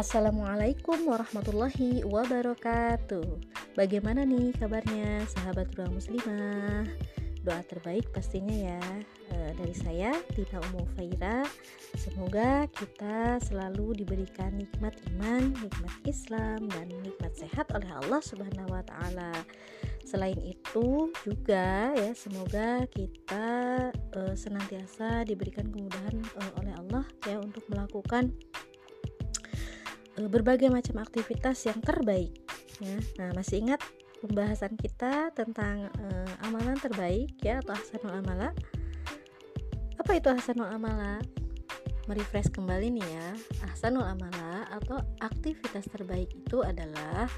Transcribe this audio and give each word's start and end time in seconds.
Assalamualaikum 0.00 1.12
warahmatullahi 1.12 2.08
wabarakatuh. 2.08 3.36
Bagaimana 3.76 4.24
nih 4.24 4.56
kabarnya 4.56 5.28
sahabat 5.28 5.76
ruang 5.76 5.92
muslimah? 5.92 6.88
Doa 7.44 7.60
terbaik 7.68 8.08
pastinya 8.08 8.72
ya. 8.72 8.80
E, 9.28 9.52
Dari 9.60 9.76
saya 9.76 10.16
Tina 10.32 10.56
Umu 10.72 10.88
Faira. 10.96 11.44
Semoga 12.00 12.64
kita 12.72 13.44
selalu 13.44 14.00
diberikan 14.00 14.56
nikmat 14.56 14.96
iman, 15.12 15.52
nikmat 15.60 15.92
Islam 16.08 16.64
Dan 16.72 16.96
nikmat 17.04 17.36
sehat 17.36 17.68
oleh 17.76 17.92
Allah 18.00 18.24
subhanahu 18.24 18.72
wa 18.72 18.80
ta'ala. 18.80 19.36
Selain 20.08 20.40
itu 20.40 21.12
juga 21.28 21.92
ya 21.92 22.16
semoga 22.16 22.88
kita 22.88 23.48
e, 24.16 24.32
senantiasa 24.32 25.28
diberikan 25.28 25.68
kemudahan 25.68 26.24
e, 26.24 26.40
oleh 26.56 26.72
Allah 26.88 27.04
ya 27.28 27.36
untuk 27.36 27.68
melakukan 27.68 28.32
berbagai 30.28 30.68
macam 30.68 31.00
aktivitas 31.00 31.64
yang 31.70 31.78
terbaik 31.80 32.34
ya. 32.82 32.98
Nah, 33.22 33.30
masih 33.32 33.62
ingat 33.62 33.80
pembahasan 34.20 34.76
kita 34.76 35.32
tentang 35.32 35.88
uh, 35.88 36.44
amalan 36.44 36.76
terbaik 36.76 37.32
ya 37.40 37.62
atau 37.64 37.72
hasanul 37.72 38.20
amala? 38.20 38.50
Apa 39.96 40.16
itu 40.16 40.28
hasanul 40.28 40.68
amala? 40.68 41.20
Merefresh 42.08 42.50
kembali 42.50 42.90
nih 43.00 43.06
ya. 43.06 43.28
Hasanul 43.70 44.04
amala 44.04 44.66
atau 44.68 44.98
aktivitas 45.22 45.86
terbaik 45.88 46.28
itu 46.34 46.60
adalah 46.60 47.30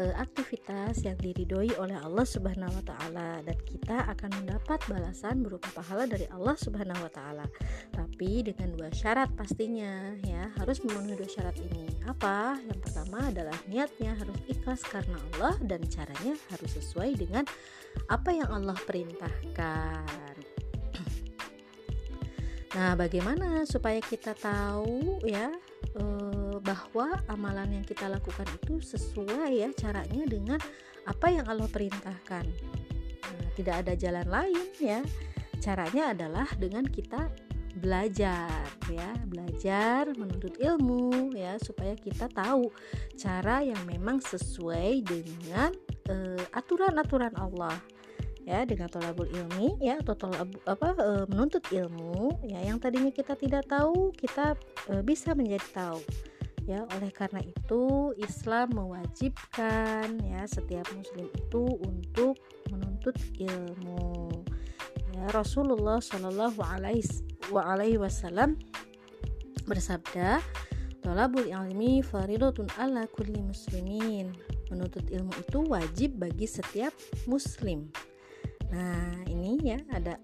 uh, 0.00 0.14
aktivitas 0.16 1.04
yang 1.04 1.14
diridhoi 1.20 1.76
oleh 1.76 2.00
Allah 2.00 2.24
Subhanahu 2.24 2.72
wa 2.72 2.84
taala 2.84 3.44
dan 3.44 3.58
kita 3.68 4.08
akan 4.08 4.30
mendapat 4.40 4.80
balasan 4.88 5.44
berupa 5.44 5.68
pahala 5.76 6.08
dari 6.08 6.24
Allah 6.32 6.56
Subhanahu 6.56 7.04
wa 7.04 7.12
taala. 7.12 7.44
Tapi 7.92 8.40
dengan 8.40 8.72
dua 8.72 8.88
syarat 8.90 9.28
pastinya 9.36 10.16
ya, 10.24 10.48
harus 10.56 10.80
memenuhi 10.80 11.20
dua 11.20 11.28
syarat 11.28 11.56
ini. 11.60 11.84
Apa? 12.08 12.56
Yang 12.64 12.80
pertama 12.88 13.28
adalah 13.28 13.58
niatnya 13.68 14.16
harus 14.16 14.38
ikhlas 14.48 14.80
karena 14.88 15.20
Allah 15.36 15.54
dan 15.68 15.84
caranya 15.92 16.34
harus 16.48 16.70
sesuai 16.80 17.20
dengan 17.20 17.44
apa 18.08 18.32
yang 18.32 18.48
Allah 18.48 18.76
perintahkan. 18.88 20.36
Nah, 22.70 22.94
bagaimana 22.94 23.66
supaya 23.66 23.98
kita 23.98 24.30
tahu 24.30 25.18
ya 25.26 25.50
eh, 25.98 26.39
bahwa 26.70 27.18
amalan 27.26 27.82
yang 27.82 27.84
kita 27.86 28.06
lakukan 28.06 28.46
itu 28.62 28.78
sesuai 28.78 29.58
ya 29.58 29.74
caranya 29.74 30.22
dengan 30.22 30.60
apa 31.02 31.26
yang 31.26 31.42
Allah 31.50 31.66
perintahkan. 31.66 32.46
Nah, 33.26 33.50
tidak 33.58 33.82
ada 33.82 33.98
jalan 33.98 34.26
lain 34.30 34.66
ya. 34.78 35.02
Caranya 35.58 36.14
adalah 36.14 36.46
dengan 36.54 36.86
kita 36.86 37.26
belajar 37.74 38.62
ya, 38.86 39.10
belajar 39.26 40.14
menuntut 40.14 40.54
ilmu 40.62 41.34
ya 41.34 41.58
supaya 41.58 41.98
kita 41.98 42.30
tahu 42.30 42.70
cara 43.18 43.66
yang 43.66 43.82
memang 43.90 44.22
sesuai 44.22 45.02
dengan 45.02 45.74
uh, 46.06 46.44
aturan-aturan 46.54 47.34
Allah 47.34 47.74
ya 48.46 48.66
dengan 48.66 48.88
tolabul 48.88 49.28
ilmi 49.30 49.78
ya 49.78 50.00
atau 50.00 50.16
tolab, 50.16 50.48
apa 50.64 50.96
e, 50.96 51.12
menuntut 51.28 51.60
ilmu 51.70 52.40
ya 52.42 52.58
yang 52.64 52.80
tadinya 52.80 53.12
kita 53.12 53.36
tidak 53.36 53.68
tahu 53.68 54.10
kita 54.16 54.56
e, 54.90 55.04
bisa 55.04 55.36
menjadi 55.36 55.68
tahu 55.70 56.00
ya 56.70 56.86
oleh 56.94 57.10
karena 57.10 57.42
itu 57.42 58.14
Islam 58.14 58.78
mewajibkan 58.78 60.06
ya 60.22 60.46
setiap 60.46 60.86
muslim 60.94 61.26
itu 61.34 61.66
untuk 61.82 62.38
menuntut 62.70 63.18
ilmu. 63.42 64.30
Ya 65.18 65.26
Rasulullah 65.34 65.98
Shallallahu 65.98 66.62
alaihi 66.62 67.98
wasallam 67.98 68.54
bersabda 69.66 70.38
Tolabul 71.00 71.48
ilmi 71.48 72.04
faridatun 72.04 72.68
ala 72.76 73.08
kulli 73.08 73.40
muslimin. 73.40 74.36
Menuntut 74.68 75.08
ilmu 75.08 75.32
itu 75.40 75.58
wajib 75.66 76.20
bagi 76.20 76.44
setiap 76.44 76.92
muslim. 77.24 77.88
Nah, 78.70 79.24
ini 79.26 79.58
ya 79.64 79.80
ada 79.90 80.20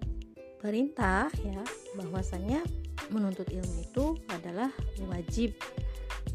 perintah 0.61 1.27
ya 1.41 1.65
bahwasanya 1.97 2.61
menuntut 3.09 3.49
ilmu 3.49 3.83
itu 3.83 4.05
adalah 4.29 4.69
wajib. 5.09 5.57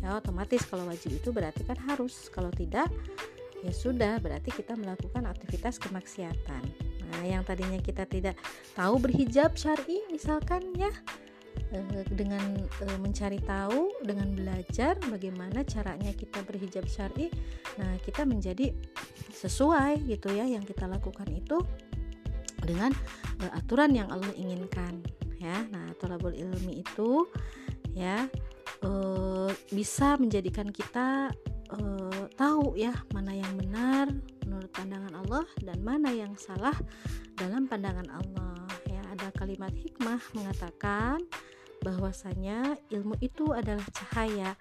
Ya, 0.02 0.18
otomatis 0.18 0.66
kalau 0.66 0.90
wajib 0.90 1.14
itu 1.14 1.30
berarti 1.30 1.62
kan 1.62 1.78
harus. 1.86 2.26
Kalau 2.34 2.50
tidak 2.50 2.90
ya 3.62 3.70
sudah 3.70 4.18
berarti 4.18 4.50
kita 4.50 4.74
melakukan 4.74 5.24
aktivitas 5.30 5.78
kemaksiatan. 5.78 6.62
Nah, 7.12 7.22
yang 7.22 7.46
tadinya 7.46 7.78
kita 7.78 8.02
tidak 8.10 8.34
tahu 8.74 8.98
berhijab 8.98 9.54
syar'i 9.54 10.02
misalkan 10.10 10.74
ya 10.74 10.90
eh, 11.70 12.02
dengan 12.10 12.42
eh, 12.58 12.98
mencari 12.98 13.38
tahu, 13.38 13.94
dengan 14.02 14.34
belajar 14.34 14.98
bagaimana 15.06 15.62
caranya 15.62 16.10
kita 16.10 16.42
berhijab 16.42 16.90
syar'i. 16.90 17.30
Nah, 17.78 17.94
kita 18.02 18.26
menjadi 18.26 18.74
sesuai 19.30 20.02
gitu 20.10 20.34
ya 20.34 20.42
yang 20.50 20.66
kita 20.66 20.90
lakukan 20.90 21.30
itu 21.30 21.62
dengan 22.62 22.94
uh, 23.42 23.52
aturan 23.58 23.90
yang 23.92 24.08
Allah 24.08 24.30
inginkan 24.38 25.02
ya 25.42 25.66
nah 25.74 25.90
tolabul 25.98 26.30
ilmi 26.30 26.86
itu 26.86 27.26
ya 27.98 28.30
uh, 28.84 29.50
bisa 29.70 30.19
menjadikan 30.19 30.69
kita 30.70 31.31
uh, 31.72 32.25
tahu 32.37 32.75
ya 32.78 32.93
mana 33.15 33.32
yang 33.34 33.53
benar 33.59 34.10
menurut 34.44 34.70
pandangan 34.75 35.15
Allah 35.25 35.47
dan 35.62 35.78
mana 35.81 36.10
yang 36.12 36.34
salah 36.37 36.75
dalam 37.38 37.66
pandangan 37.66 38.09
Allah 38.10 38.66
ya. 38.91 39.03
Ada 39.12 39.28
kalimat 39.37 39.72
hikmah 39.76 40.20
mengatakan 40.32 41.20
bahwasanya 41.82 42.78
ilmu 42.94 43.19
itu 43.20 43.50
adalah 43.53 43.84
cahaya 43.93 44.54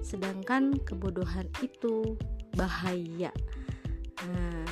sedangkan 0.00 0.78
kebodohan 0.86 1.50
itu 1.60 2.14
bahaya. 2.54 3.34
Nah 4.30 4.64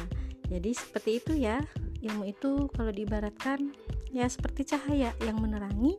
jadi 0.46 0.70
seperti 0.70 1.18
itu 1.18 1.32
ya 1.34 1.58
ilmu 2.06 2.30
itu 2.30 2.70
kalau 2.70 2.94
diibaratkan 2.94 3.74
ya 4.14 4.30
seperti 4.30 4.76
cahaya 4.76 5.10
yang 5.22 5.38
menerangi 5.42 5.98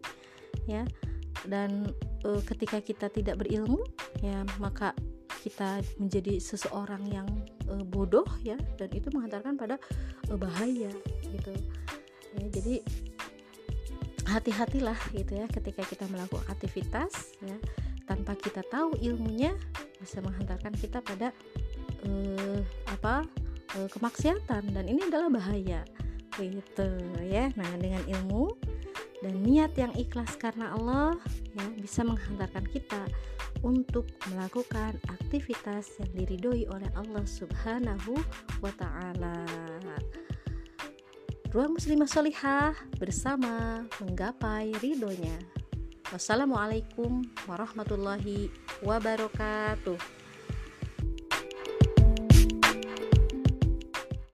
ya. 0.66 0.88
Dan 1.46 1.94
e, 2.24 2.30
ketika 2.46 2.82
kita 2.82 3.08
tidak 3.12 3.42
berilmu 3.42 3.82
ya 4.24 4.46
maka 4.58 4.94
kita 5.42 5.80
menjadi 6.02 6.42
seseorang 6.42 7.04
yang 7.10 7.28
e, 7.68 7.84
bodoh 7.86 8.28
ya 8.42 8.58
dan 8.80 8.90
itu 8.94 9.12
mengantarkan 9.14 9.58
pada 9.58 9.76
e, 10.30 10.34
bahaya 10.38 10.92
gitu. 11.28 11.52
Ya, 12.38 12.46
jadi 12.54 12.76
hati-hatilah 14.28 15.00
gitu 15.16 15.40
ya 15.40 15.48
ketika 15.48 15.88
kita 15.88 16.04
melakukan 16.12 16.44
aktivitas 16.52 17.32
ya 17.40 17.56
tanpa 18.04 18.36
kita 18.36 18.60
tahu 18.68 18.96
ilmunya 19.00 19.56
bisa 20.00 20.20
menghantarkan 20.20 20.76
kita 20.76 21.00
pada 21.04 21.32
apa 22.88 23.28
uh, 23.76 23.90
kemaksiatan. 23.92 24.72
Dan 24.72 24.86
ini 24.88 25.08
adalah 25.08 25.28
bahaya 25.28 25.84
gitu 26.38 26.88
ya. 27.26 27.50
Nah 27.58 27.70
dengan 27.82 28.04
ilmu 28.06 28.54
dan 29.22 29.34
niat 29.42 29.74
yang 29.74 29.94
ikhlas 29.98 30.38
karena 30.38 30.78
Allah 30.78 31.18
ya 31.58 31.66
bisa 31.82 32.06
menghantarkan 32.06 32.66
kita 32.70 33.04
untuk 33.66 34.06
melakukan 34.30 34.98
aktivitas 35.10 35.98
yang 35.98 36.12
diridhoi 36.14 36.70
oleh 36.70 36.90
Allah 36.94 37.26
Subhanahu 37.26 38.14
wa 38.62 38.72
taala. 38.78 39.42
Ruang 41.50 41.80
muslimah 41.80 42.12
solihah 42.12 42.76
bersama 43.02 43.82
menggapai 44.04 44.76
ridhonya. 44.78 45.40
Wassalamualaikum 46.14 47.26
warahmatullahi 47.50 48.52
wabarakatuh. 48.86 50.17